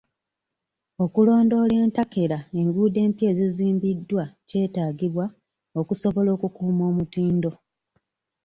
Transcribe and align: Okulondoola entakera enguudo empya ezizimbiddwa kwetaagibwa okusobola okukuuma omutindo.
Okulondoola 1.03 1.75
entakera 1.83 2.37
enguudo 2.59 2.97
empya 3.05 3.27
ezizimbiddwa 3.31 4.23
kwetaagibwa 4.49 5.25
okusobola 5.79 6.29
okukuuma 6.37 6.83
omutindo. 6.91 7.51